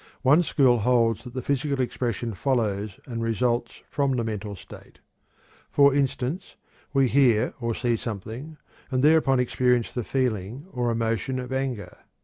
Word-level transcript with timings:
One 0.23 0.41
school 0.41 0.79
holds 0.79 1.23
that 1.23 1.35
the 1.35 1.43
physical 1.43 1.79
expression 1.79 2.33
follows 2.33 2.99
and 3.05 3.21
results 3.21 3.83
from 3.87 4.13
the 4.15 4.23
mental 4.23 4.55
state. 4.55 4.97
For 5.69 5.93
instance, 5.93 6.55
we 6.91 7.07
hear 7.07 7.53
or 7.61 7.75
see 7.75 7.95
something, 7.97 8.57
and 8.89 9.03
thereupon 9.03 9.39
experience 9.39 9.93
the 9.93 10.03
feeling 10.03 10.65
or 10.71 10.89
emotion 10.89 11.37
of 11.37 11.53
anger. 11.53 11.95